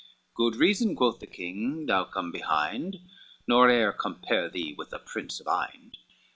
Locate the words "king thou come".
1.27-2.31